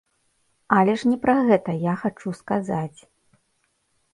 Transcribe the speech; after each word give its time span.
Але 0.77 0.95
ж 1.01 1.11
не 1.11 1.17
пра 1.25 1.35
гэта 1.49 1.75
я 1.83 1.93
хачу 2.05 2.33
сказаць. 2.41 2.99